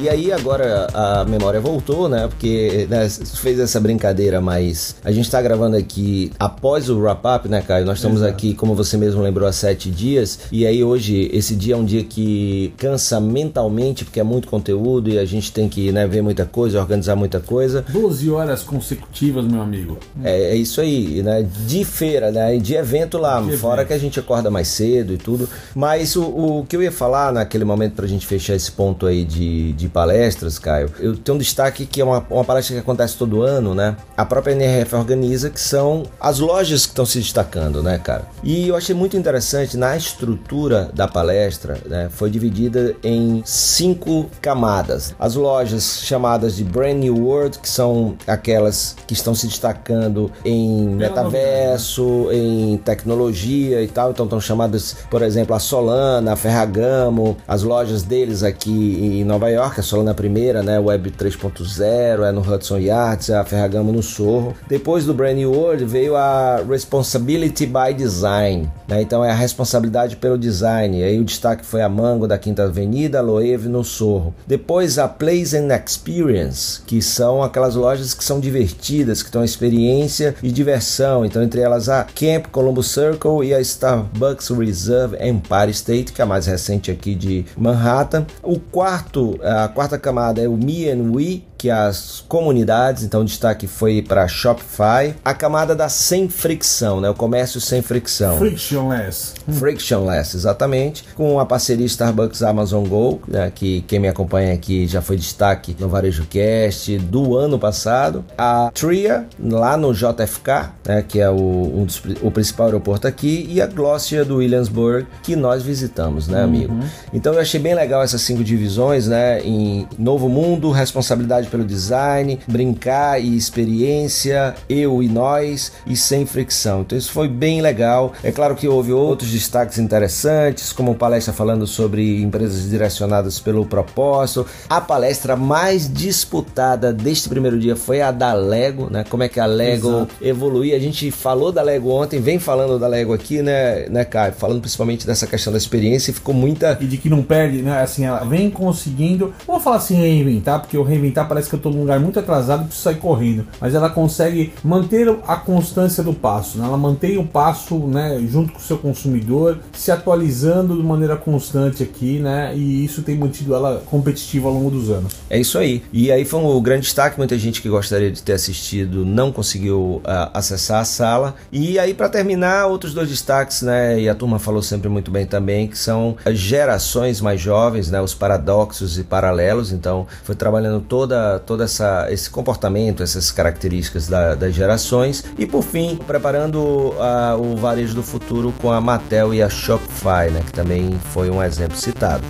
E 0.00 0.08
aí 0.08 0.32
agora 0.32 0.86
a 0.94 1.26
memória 1.26 1.60
voltou, 1.60 2.08
né? 2.08 2.26
Porque 2.26 2.86
né, 2.88 3.06
fez 3.06 3.58
essa 3.60 3.78
brincadeira, 3.78 4.40
mas 4.40 4.96
a 5.04 5.12
gente 5.12 5.30
tá 5.30 5.42
gravando 5.42 5.76
aqui 5.76 6.32
após 6.38 6.88
o 6.88 6.98
wrap-up, 6.98 7.46
né, 7.50 7.60
Caio? 7.60 7.84
Nós 7.84 7.98
estamos 7.98 8.22
Exato. 8.22 8.32
aqui, 8.32 8.54
como 8.54 8.74
você 8.74 8.96
mesmo 8.96 9.20
lembrou, 9.20 9.46
há 9.46 9.52
sete 9.52 9.90
dias. 9.90 10.38
E 10.50 10.66
aí 10.66 10.82
hoje, 10.82 11.28
esse 11.34 11.54
dia 11.54 11.74
é 11.74 11.76
um 11.76 11.84
dia 11.84 12.02
que 12.02 12.72
cansa 12.78 13.20
mentalmente, 13.20 14.06
porque 14.06 14.18
é 14.18 14.22
muito 14.22 14.48
conteúdo 14.48 15.10
e 15.10 15.18
a 15.18 15.24
gente 15.26 15.52
tem 15.52 15.68
que 15.68 15.92
né, 15.92 16.06
ver 16.06 16.22
muita 16.22 16.46
coisa, 16.46 16.80
organizar 16.80 17.14
muita 17.14 17.38
coisa. 17.38 17.84
12 17.86 18.30
horas 18.30 18.62
consecutivas, 18.62 19.44
meu 19.44 19.60
amigo. 19.60 19.98
É, 20.24 20.52
é 20.52 20.56
isso 20.56 20.80
aí, 20.80 21.22
né? 21.22 21.46
De 21.66 21.84
feira, 21.84 22.32
né? 22.32 22.56
De 22.56 22.74
evento 22.74 23.18
lá, 23.18 23.38
de 23.38 23.54
fora 23.58 23.82
evento. 23.82 23.88
que 23.88 23.92
a 23.92 23.98
gente 23.98 24.18
acorda 24.18 24.50
mais 24.50 24.68
cedo 24.68 25.12
e 25.12 25.18
tudo. 25.18 25.46
Mas 25.74 26.16
o, 26.16 26.22
o 26.22 26.66
que 26.66 26.74
eu 26.74 26.82
ia 26.82 26.90
falar 26.90 27.34
naquele 27.34 27.66
momento 27.66 27.96
pra 27.96 28.06
gente 28.06 28.26
fechar 28.26 28.54
esse 28.54 28.72
ponto 28.72 29.04
aí 29.04 29.26
de, 29.26 29.74
de 29.74 29.89
palestras, 29.90 30.58
Caio, 30.58 30.90
eu 30.98 31.16
tenho 31.16 31.36
um 31.36 31.38
destaque 31.38 31.86
que 31.86 32.00
é 32.00 32.04
uma, 32.04 32.24
uma 32.30 32.44
palestra 32.44 32.74
que 32.74 32.80
acontece 32.80 33.16
todo 33.16 33.42
ano, 33.42 33.74
né? 33.74 33.96
A 34.16 34.24
própria 34.24 34.52
NRF 34.52 34.94
organiza, 34.94 35.50
que 35.50 35.60
são 35.60 36.04
as 36.20 36.38
lojas 36.38 36.86
que 36.86 36.92
estão 36.92 37.06
se 37.06 37.18
destacando, 37.18 37.82
né, 37.82 37.98
cara? 37.98 38.24
E 38.42 38.68
eu 38.68 38.76
achei 38.76 38.94
muito 38.94 39.16
interessante, 39.16 39.76
na 39.76 39.96
estrutura 39.96 40.90
da 40.94 41.08
palestra, 41.08 41.78
né, 41.86 42.08
foi 42.10 42.30
dividida 42.30 42.94
em 43.02 43.42
cinco 43.44 44.30
camadas. 44.40 45.14
As 45.18 45.34
lojas 45.34 46.00
chamadas 46.02 46.56
de 46.56 46.64
Brand 46.64 46.96
New 46.96 47.16
World, 47.16 47.58
que 47.58 47.68
são 47.68 48.16
aquelas 48.26 48.96
que 49.06 49.14
estão 49.14 49.34
se 49.34 49.46
destacando 49.46 50.30
em 50.44 50.88
metaverso, 50.88 52.28
em 52.32 52.76
tecnologia 52.78 53.82
e 53.82 53.88
tal, 53.88 54.10
então 54.10 54.26
estão 54.26 54.40
chamadas, 54.40 54.96
por 55.10 55.22
exemplo, 55.22 55.54
a 55.54 55.58
Solana, 55.58 56.32
a 56.32 56.36
Ferragamo, 56.36 57.36
as 57.46 57.62
lojas 57.62 58.02
deles 58.02 58.42
aqui 58.42 59.20
em 59.20 59.24
Nova 59.24 59.50
York, 59.50 59.79
só 59.82 60.02
na 60.02 60.14
primeira, 60.14 60.62
né? 60.62 60.78
Web 60.78 61.10
3.0, 61.10 62.28
é 62.28 62.32
no 62.32 62.40
Hudson 62.40 62.78
Yards, 62.78 63.30
a 63.30 63.44
Ferragamo 63.44 63.92
no 63.92 64.02
Sorro. 64.02 64.54
Depois 64.68 65.04
do 65.04 65.14
Brand 65.14 65.36
New 65.36 65.52
World 65.52 65.84
veio 65.84 66.16
a 66.16 66.62
Responsibility 66.68 67.66
by 67.66 67.94
Design, 67.96 68.70
né? 68.88 69.02
Então 69.02 69.24
é 69.24 69.30
a 69.30 69.34
responsabilidade 69.34 70.16
pelo 70.16 70.38
design. 70.38 71.02
Aí 71.02 71.18
o 71.18 71.24
destaque 71.24 71.64
foi 71.64 71.82
a 71.82 71.88
Mango 71.88 72.26
da 72.26 72.38
Quinta 72.38 72.64
Avenida, 72.64 73.18
a 73.18 73.22
Loewe 73.22 73.68
no 73.68 73.84
Sorro. 73.84 74.34
Depois 74.46 74.98
a 74.98 75.08
Place 75.08 75.56
and 75.56 75.68
Experience, 75.74 76.80
que 76.86 77.00
são 77.02 77.42
aquelas 77.42 77.74
lojas 77.74 78.14
que 78.14 78.24
são 78.24 78.40
divertidas, 78.40 79.22
que 79.22 79.28
estão 79.28 79.44
experiência 79.44 80.34
e 80.42 80.50
diversão. 80.50 81.24
Então 81.24 81.42
entre 81.42 81.60
elas 81.60 81.88
a 81.88 82.04
Camp 82.04 82.46
Columbus 82.50 82.88
Circle 82.88 83.44
e 83.44 83.54
a 83.54 83.60
Starbucks 83.60 84.48
Reserve 84.50 85.16
Empire 85.20 85.70
State, 85.70 86.12
que 86.12 86.20
é 86.20 86.24
a 86.24 86.26
mais 86.26 86.46
recente 86.46 86.90
aqui 86.90 87.14
de 87.14 87.44
Manhattan. 87.56 88.26
O 88.42 88.58
quarto, 88.58 89.38
a 89.42 89.68
quarta 89.70 89.98
camada 89.98 90.42
é 90.42 90.48
o 90.48 90.56
Me 90.56 90.90
and 90.90 91.12
We, 91.12 91.42
que 91.60 91.68
as 91.68 92.24
comunidades, 92.26 93.02
então 93.04 93.20
o 93.20 93.24
destaque 93.24 93.66
foi 93.66 94.00
para 94.00 94.26
Shopify, 94.26 95.14
a 95.22 95.34
camada 95.34 95.76
da 95.76 95.90
sem 95.90 96.26
fricção, 96.26 97.02
né? 97.02 97.10
O 97.10 97.14
comércio 97.14 97.60
sem 97.60 97.82
fricção. 97.82 98.38
Frictionless. 98.38 99.34
Frictionless, 99.46 100.34
exatamente. 100.34 101.04
Com 101.14 101.38
a 101.38 101.44
parceria 101.44 101.84
Starbucks 101.84 102.42
Amazon 102.42 102.86
Go, 102.86 103.20
né, 103.28 103.52
que 103.54 103.82
quem 103.82 103.98
me 103.98 104.08
acompanha 104.08 104.54
aqui 104.54 104.86
já 104.86 105.02
foi 105.02 105.18
destaque 105.18 105.76
no 105.78 105.86
Varejo 105.86 106.24
Cast 106.30 106.96
do 106.96 107.36
ano 107.36 107.58
passado. 107.58 108.24
A 108.38 108.70
Tria, 108.72 109.26
lá 109.38 109.76
no 109.76 109.92
JFK, 109.92 110.70
né, 110.86 111.04
que 111.06 111.20
é 111.20 111.28
o, 111.28 111.34
um 111.34 111.84
dos, 111.84 112.02
o 112.22 112.30
principal 112.30 112.68
aeroporto 112.68 113.06
aqui, 113.06 113.46
e 113.50 113.60
a 113.60 113.66
Glossier 113.66 114.24
do 114.24 114.36
Williamsburg, 114.36 115.06
que 115.22 115.36
nós 115.36 115.62
visitamos, 115.62 116.26
né, 116.26 116.42
amigo? 116.42 116.72
Uhum. 116.72 116.88
Então 117.12 117.34
eu 117.34 117.40
achei 117.40 117.60
bem 117.60 117.74
legal 117.74 118.02
essas 118.02 118.22
cinco 118.22 118.42
divisões, 118.42 119.06
né? 119.06 119.42
Em 119.42 119.86
Novo 119.98 120.26
Mundo, 120.26 120.70
responsabilidade 120.70 121.49
pelo 121.50 121.64
design, 121.64 122.38
brincar 122.46 123.20
e 123.20 123.36
experiência, 123.36 124.54
eu 124.68 125.02
e 125.02 125.08
nós 125.08 125.72
e 125.86 125.96
sem 125.96 126.24
fricção. 126.24 126.82
Então 126.82 126.96
isso 126.96 127.12
foi 127.12 127.28
bem 127.28 127.60
legal. 127.60 128.12
É 128.22 128.30
claro 128.30 128.54
que 128.54 128.68
houve 128.68 128.92
outros 128.92 129.30
destaques 129.30 129.78
interessantes, 129.78 130.72
como 130.72 130.94
palestra 130.94 131.32
falando 131.32 131.66
sobre 131.66 132.22
empresas 132.22 132.68
direcionadas 132.68 133.40
pelo 133.40 133.64
propósito. 133.66 134.46
A 134.68 134.80
palestra 134.80 135.36
mais 135.36 135.92
disputada 135.92 136.92
deste 136.92 137.28
primeiro 137.28 137.58
dia 137.58 137.76
foi 137.76 138.00
a 138.00 138.10
da 138.10 138.32
Lego, 138.32 138.88
né? 138.90 139.04
Como 139.08 139.22
é 139.22 139.28
que 139.28 139.40
a 139.40 139.46
Lego 139.46 139.88
Exato. 139.88 140.14
evolui. 140.20 140.74
A 140.74 140.78
gente 140.78 141.10
falou 141.10 141.50
da 141.50 141.62
Lego 141.62 141.90
ontem, 141.90 142.20
vem 142.20 142.38
falando 142.38 142.78
da 142.78 142.86
Lego 142.86 143.12
aqui, 143.12 143.42
né, 143.42 143.88
né, 143.88 144.04
Caio? 144.04 144.32
Falando 144.34 144.60
principalmente 144.60 145.06
dessa 145.06 145.26
questão 145.26 145.52
da 145.52 145.58
experiência 145.58 146.10
e 146.10 146.14
ficou 146.14 146.34
muita. 146.34 146.76
E 146.80 146.86
de 146.86 146.96
que 146.96 147.08
não 147.08 147.22
perde, 147.22 147.62
né? 147.62 147.80
Assim, 147.80 148.04
ela 148.04 148.24
vem 148.24 148.50
conseguindo. 148.50 149.32
Vou 149.46 149.58
falar 149.58 149.76
assim, 149.76 149.96
reinventar, 149.96 150.60
porque 150.60 150.76
o 150.76 150.82
reinventar 150.82 151.26
parece 151.26 151.39
parece 151.40 151.48
que 151.48 151.54
eu 151.54 151.58
estou 151.58 151.72
num 151.72 151.80
lugar 151.80 151.98
muito 151.98 152.18
atrasado 152.18 152.62
e 152.62 152.66
preciso 152.66 152.84
sair 152.84 152.96
correndo. 152.96 153.46
Mas 153.60 153.74
ela 153.74 153.88
consegue 153.88 154.52
manter 154.62 155.08
a 155.26 155.36
constância 155.36 156.02
do 156.02 156.12
passo, 156.12 156.58
né? 156.58 156.66
ela 156.66 156.76
mantém 156.76 157.16
o 157.16 157.24
passo 157.24 157.78
né, 157.78 158.20
junto 158.28 158.52
com 158.52 158.58
o 158.58 158.62
seu 158.62 158.76
consumidor, 158.76 159.58
se 159.72 159.90
atualizando 159.90 160.76
de 160.76 160.82
maneira 160.82 161.16
constante 161.16 161.82
aqui, 161.82 162.18
né? 162.18 162.54
E 162.54 162.84
isso 162.84 163.02
tem 163.02 163.16
mantido 163.16 163.54
ela 163.54 163.82
competitiva 163.86 164.48
ao 164.48 164.54
longo 164.54 164.70
dos 164.70 164.90
anos. 164.90 165.14
É 165.28 165.38
isso 165.38 165.58
aí. 165.58 165.82
E 165.92 166.12
aí 166.12 166.24
foi 166.24 166.40
um 166.40 166.60
grande 166.60 166.82
destaque, 166.82 167.16
muita 167.16 167.38
gente 167.38 167.62
que 167.62 167.68
gostaria 167.68 168.10
de 168.10 168.22
ter 168.22 168.32
assistido 168.32 169.04
não 169.04 169.32
conseguiu 169.32 170.02
uh, 170.04 170.30
acessar 170.34 170.80
a 170.80 170.84
sala. 170.84 171.34
E 171.50 171.78
aí, 171.78 171.94
para 171.94 172.08
terminar, 172.08 172.66
outros 172.66 172.92
dois 172.92 173.08
destaques, 173.08 173.62
né? 173.62 174.00
E 174.00 174.08
a 174.08 174.14
turma 174.14 174.38
falou 174.38 174.62
sempre 174.62 174.88
muito 174.88 175.10
bem 175.10 175.26
também, 175.26 175.68
que 175.68 175.78
são 175.78 176.16
as 176.24 176.36
gerações 176.36 177.20
mais 177.20 177.40
jovens, 177.40 177.90
né? 177.90 178.00
Os 178.00 178.14
paradoxos 178.14 178.98
e 178.98 179.04
paralelos. 179.04 179.72
Então, 179.72 180.06
foi 180.22 180.34
trabalhando 180.34 180.80
toda 180.80 181.29
todo 181.38 181.62
essa, 181.62 182.06
esse 182.10 182.28
comportamento, 182.28 183.02
essas 183.02 183.30
características 183.30 184.08
da, 184.08 184.34
das 184.34 184.54
gerações. 184.54 185.24
E 185.38 185.46
por 185.46 185.62
fim, 185.62 185.96
preparando 185.96 186.94
a, 186.98 187.36
o 187.36 187.56
varejo 187.56 187.94
do 187.94 188.02
futuro 188.02 188.52
com 188.60 188.72
a 188.72 188.80
Mattel 188.80 189.32
e 189.34 189.42
a 189.42 189.48
Shopify, 189.48 190.30
né, 190.30 190.42
que 190.44 190.52
também 190.52 190.98
foi 191.12 191.30
um 191.30 191.42
exemplo 191.42 191.76
citado. 191.76 192.24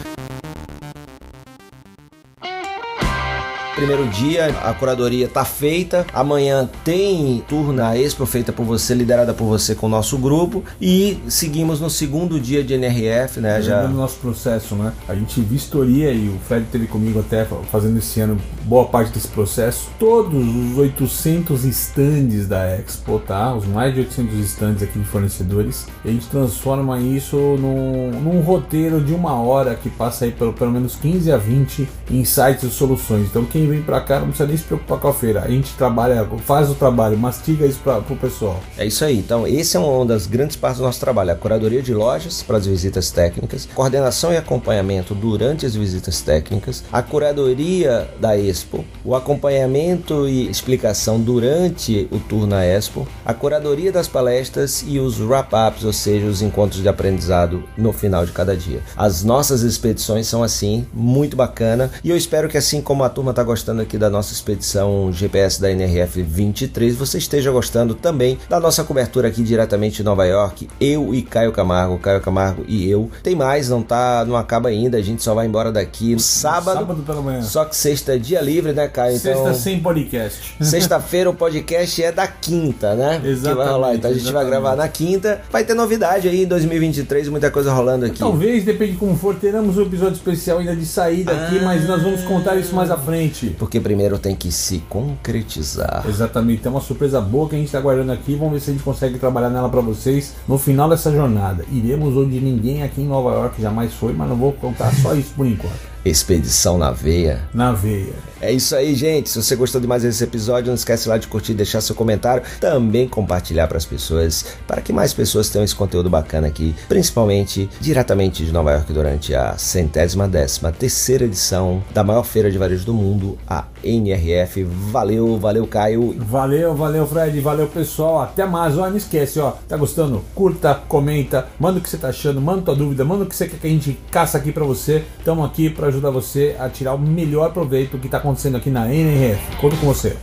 Primeiro 3.80 4.06
dia, 4.08 4.48
a 4.62 4.74
curadoria 4.74 5.26
tá 5.26 5.42
feita. 5.42 6.06
Amanhã 6.12 6.68
tem 6.84 7.42
tour 7.48 7.72
na 7.72 7.96
Expo 7.96 8.26
feita 8.26 8.52
por 8.52 8.66
você, 8.66 8.92
liderada 8.92 9.32
por 9.32 9.46
você 9.46 9.74
com 9.74 9.86
o 9.86 9.88
nosso 9.88 10.18
grupo. 10.18 10.62
E 10.78 11.18
seguimos 11.28 11.80
no 11.80 11.88
segundo 11.88 12.38
dia 12.38 12.62
de 12.62 12.74
NRF, 12.74 13.40
né? 13.40 13.62
Já 13.62 13.88
no 13.88 13.96
nosso 13.96 14.18
processo, 14.18 14.74
né? 14.74 14.92
A 15.08 15.14
gente 15.14 15.40
vistoria 15.40 16.12
e 16.12 16.28
o 16.28 16.38
Fred 16.46 16.66
teve 16.70 16.86
comigo 16.86 17.20
até 17.20 17.46
fazendo 17.72 17.98
esse 17.98 18.20
ano 18.20 18.38
boa 18.64 18.84
parte 18.84 19.12
desse 19.12 19.28
processo. 19.28 19.88
Todos 19.98 20.46
os 20.46 20.76
800 20.76 21.64
stands 21.64 22.46
da 22.46 22.76
Expo, 22.76 23.18
tá? 23.18 23.54
Os 23.54 23.64
mais 23.64 23.94
de 23.94 24.00
800 24.00 24.38
stands 24.40 24.82
aqui 24.82 24.98
de 24.98 25.06
fornecedores. 25.06 25.86
A 26.04 26.08
gente 26.08 26.26
transforma 26.26 27.00
isso 27.00 27.36
num, 27.36 28.10
num 28.20 28.40
roteiro 28.42 29.00
de 29.00 29.14
uma 29.14 29.40
hora 29.40 29.74
que 29.74 29.88
passa 29.88 30.26
aí 30.26 30.32
pelo, 30.32 30.52
pelo 30.52 30.70
menos 30.70 30.96
15 30.96 31.32
a 31.32 31.38
20 31.38 31.88
insights 32.10 32.62
e 32.62 32.70
soluções. 32.70 33.26
Então 33.26 33.46
quem 33.46 33.69
vem 33.70 33.82
para 33.82 34.00
cá 34.00 34.20
não 34.20 34.28
precisa 34.28 34.46
nem 34.46 34.56
se 34.56 34.64
preocupar 34.64 34.98
com 34.98 35.08
a 35.08 35.14
feira. 35.14 35.42
A 35.42 35.48
gente 35.48 35.72
trabalha, 35.74 36.26
faz 36.44 36.70
o 36.70 36.74
trabalho, 36.74 37.16
mastiga 37.16 37.66
isso 37.66 37.80
para 37.80 37.98
o 37.98 38.16
pessoal. 38.16 38.60
É 38.76 38.86
isso 38.86 39.04
aí. 39.04 39.18
Então, 39.18 39.46
esse 39.46 39.76
é 39.76 39.80
uma 39.80 40.04
das 40.04 40.26
grandes 40.26 40.56
partes 40.56 40.78
do 40.78 40.84
nosso 40.84 41.00
trabalho: 41.00 41.32
a 41.32 41.34
curadoria 41.34 41.82
de 41.82 41.94
lojas 41.94 42.42
para 42.42 42.56
as 42.56 42.66
visitas 42.66 43.10
técnicas, 43.10 43.68
coordenação 43.74 44.32
e 44.32 44.36
acompanhamento 44.36 45.14
durante 45.14 45.64
as 45.64 45.74
visitas 45.74 46.20
técnicas, 46.20 46.84
a 46.92 47.02
curadoria 47.02 48.08
da 48.20 48.36
Expo, 48.36 48.84
o 49.04 49.14
acompanhamento 49.14 50.28
e 50.28 50.50
explicação 50.50 51.20
durante 51.20 52.08
o 52.10 52.18
tour 52.18 52.46
na 52.46 52.64
Expo, 52.64 53.06
a 53.24 53.32
curadoria 53.32 53.92
das 53.92 54.08
palestras 54.08 54.84
e 54.86 54.98
os 54.98 55.20
wrap-ups, 55.20 55.84
ou 55.84 55.92
seja, 55.92 56.26
os 56.26 56.42
encontros 56.42 56.82
de 56.82 56.88
aprendizado 56.88 57.62
no 57.76 57.92
final 57.92 58.26
de 58.26 58.32
cada 58.32 58.56
dia. 58.56 58.82
As 58.96 59.22
nossas 59.22 59.62
expedições 59.62 60.26
são 60.26 60.42
assim, 60.42 60.86
muito 60.92 61.36
bacana, 61.36 61.90
e 62.02 62.10
eu 62.10 62.16
espero 62.16 62.48
que 62.48 62.58
assim 62.58 62.80
como 62.80 63.04
a 63.04 63.08
turma 63.08 63.30
está 63.30 63.42
gostando 63.42 63.59
gostando 63.60 63.82
aqui 63.82 63.98
da 63.98 64.08
nossa 64.08 64.32
expedição 64.32 65.12
GPS 65.12 65.60
da 65.60 65.70
NRF 65.70 66.22
23, 66.22 66.96
você 66.96 67.18
esteja 67.18 67.50
gostando 67.50 67.94
também 67.94 68.38
da 68.48 68.58
nossa 68.58 68.82
cobertura 68.82 69.28
aqui 69.28 69.42
diretamente 69.42 69.96
de 69.96 70.02
Nova 70.02 70.24
York, 70.24 70.66
eu 70.80 71.14
e 71.14 71.20
Caio 71.20 71.52
Camargo, 71.52 71.98
Caio 71.98 72.22
Camargo 72.22 72.64
e 72.66 72.88
eu. 72.88 73.10
Tem 73.22 73.36
mais, 73.36 73.68
não 73.68 73.82
tá, 73.82 74.24
não 74.26 74.34
acaba 74.34 74.70
ainda, 74.70 74.96
a 74.96 75.02
gente 75.02 75.22
só 75.22 75.34
vai 75.34 75.46
embora 75.46 75.70
daqui 75.70 76.14
no 76.14 76.20
sábado. 76.20 76.78
Sábado 76.78 77.02
pela 77.02 77.20
manhã. 77.20 77.42
Só 77.42 77.66
que 77.66 77.76
sexta 77.76 78.14
é 78.14 78.18
dia 78.18 78.40
livre, 78.40 78.72
né, 78.72 78.88
Caio? 78.88 79.18
Sexta 79.18 79.42
então, 79.42 79.54
sem 79.54 79.78
podcast. 79.80 80.56
Sexta-feira 80.58 81.28
o 81.28 81.34
podcast 81.34 82.02
é 82.02 82.10
da 82.10 82.26
quinta, 82.26 82.94
né? 82.94 83.20
Exatamente. 83.22 83.42
Que 83.42 83.54
vai 83.54 83.68
rolar. 83.68 83.94
Então 83.94 84.10
a 84.10 84.14
gente 84.14 84.22
exatamente. 84.22 84.50
vai 84.50 84.60
gravar 84.60 84.76
na 84.76 84.88
quinta. 84.88 85.42
Vai 85.50 85.64
ter 85.64 85.74
novidade 85.74 86.28
aí 86.28 86.44
em 86.44 86.46
2023, 86.46 87.28
muita 87.28 87.50
coisa 87.50 87.70
rolando 87.74 88.06
aqui. 88.06 88.20
Talvez, 88.20 88.64
depende 88.64 88.92
de 88.92 88.98
como 88.98 89.14
for, 89.18 89.34
teremos 89.34 89.76
um 89.76 89.82
episódio 89.82 90.14
especial 90.14 90.60
ainda 90.60 90.74
de 90.74 90.86
saída 90.86 91.32
ah. 91.32 91.44
aqui, 91.44 91.60
mas 91.62 91.86
nós 91.86 92.02
vamos 92.02 92.22
contar 92.22 92.56
isso 92.56 92.74
mais 92.74 92.90
à 92.90 92.96
frente. 92.96 93.49
Porque 93.58 93.80
primeiro 93.80 94.18
tem 94.18 94.34
que 94.34 94.50
se 94.50 94.78
concretizar. 94.88 96.04
Exatamente, 96.08 96.62
tem 96.62 96.70
uma 96.70 96.80
surpresa 96.80 97.20
boa 97.20 97.48
que 97.48 97.54
a 97.54 97.58
gente 97.58 97.66
está 97.66 97.80
guardando 97.80 98.10
aqui. 98.12 98.34
Vamos 98.34 98.54
ver 98.54 98.60
se 98.60 98.70
a 98.70 98.72
gente 98.72 98.82
consegue 98.82 99.18
trabalhar 99.18 99.50
nela 99.50 99.68
para 99.68 99.80
vocês 99.80 100.34
no 100.46 100.58
final 100.58 100.88
dessa 100.88 101.10
jornada. 101.10 101.64
Iremos 101.70 102.16
onde 102.16 102.40
ninguém 102.40 102.82
aqui 102.82 103.02
em 103.02 103.06
Nova 103.06 103.32
York 103.32 103.60
jamais 103.60 103.92
foi, 103.94 104.12
mas 104.12 104.28
não 104.28 104.36
vou 104.36 104.52
contar 104.52 104.92
só 104.94 105.14
isso 105.14 105.32
por 105.34 105.46
enquanto. 105.46 105.90
Expedição 106.04 106.78
na 106.78 106.90
veia. 106.90 107.42
Na 107.52 107.72
veia. 107.72 108.14
É 108.40 108.50
isso 108.50 108.74
aí, 108.74 108.94
gente. 108.94 109.28
Se 109.28 109.42
você 109.42 109.54
gostou 109.54 109.80
de 109.80 109.86
mais 109.86 110.02
esse 110.02 110.24
episódio, 110.24 110.68
não 110.68 110.74
esquece 110.74 111.08
lá 111.08 111.18
de 111.18 111.26
curtir, 111.26 111.52
deixar 111.52 111.82
seu 111.82 111.94
comentário, 111.94 112.42
também 112.58 113.06
compartilhar 113.06 113.68
para 113.68 113.76
as 113.76 113.84
pessoas, 113.84 114.46
para 114.66 114.80
que 114.80 114.94
mais 114.94 115.12
pessoas 115.12 115.50
tenham 115.50 115.64
esse 115.64 115.74
conteúdo 115.74 116.08
bacana 116.08 116.46
aqui, 116.46 116.74
principalmente 116.88 117.68
diretamente 117.80 118.44
de 118.44 118.50
Nova 118.50 118.72
York 118.72 118.92
durante 118.94 119.34
a 119.34 119.58
centésima 119.58 120.26
décima 120.26 120.72
terceira 120.72 121.26
edição 121.26 121.82
da 121.92 122.02
maior 122.02 122.24
feira 122.24 122.50
de 122.50 122.56
varejo 122.56 122.86
do 122.86 122.94
mundo, 122.94 123.38
a 123.46 123.64
NRF. 123.84 124.64
Valeu, 124.64 125.38
valeu, 125.38 125.66
Caio. 125.66 126.14
Valeu, 126.18 126.74
valeu, 126.74 127.06
Fred. 127.06 127.40
Valeu, 127.40 127.66
pessoal. 127.66 128.20
Até 128.20 128.46
mais. 128.46 128.76
Ó, 128.78 128.88
não 128.88 128.96
esquece, 128.96 129.38
ó. 129.38 129.52
Tá 129.68 129.76
gostando? 129.76 130.22
Curta, 130.34 130.74
comenta, 130.88 131.48
manda 131.58 131.78
o 131.78 131.82
que 131.82 131.88
você 131.88 131.96
tá 131.96 132.08
achando, 132.08 132.40
manda 132.40 132.62
tua 132.62 132.74
dúvida, 132.74 133.04
manda 133.04 133.24
o 133.24 133.26
que 133.26 133.34
você 133.34 133.48
quer 133.48 133.58
que 133.58 133.66
a 133.66 133.70
gente 133.70 133.98
caça 134.10 134.38
aqui 134.38 134.52
para 134.52 134.64
você. 134.64 135.04
Estamos 135.18 135.44
aqui 135.44 135.70
para 135.70 135.88
ajudar 135.88 136.10
você 136.10 136.56
a 136.58 136.68
tirar 136.68 136.94
o 136.94 136.98
melhor 136.98 137.52
proveito 137.52 137.98
que 137.98 138.06
está 138.06 138.18
acontecendo 138.18 138.56
aqui 138.56 138.70
na 138.70 138.92
NRF. 138.92 139.56
Conto 139.56 139.76
com 139.76 139.86
você. 139.86 140.16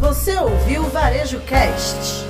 Você 0.00 0.36
ouviu 0.36 0.82
o 0.82 0.88
Varejo 0.90 1.40
Cast. 1.40 2.25